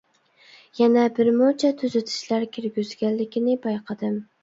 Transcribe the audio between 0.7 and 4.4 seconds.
يەنە بىر مۇنچە تۈزىتىشلەر كىرگۈزگەنلىكىنى بايقىدىم.